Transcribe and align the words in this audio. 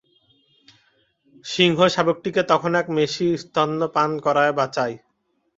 সিংহশাবকটিকে 1.45 2.41
তখন 2.43 2.71
এক 2.75 2.87
মেষী 2.95 3.27
স্তন্য 3.43 3.79
পান 3.95 4.09
করাইয়া 4.25 4.57
বাঁচায়। 4.59 4.95